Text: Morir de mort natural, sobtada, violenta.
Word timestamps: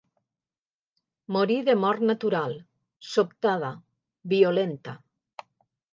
Morir 1.35 1.57
de 1.67 1.75
mort 1.83 2.07
natural, 2.11 2.57
sobtada, 3.13 3.73
violenta. 4.37 5.01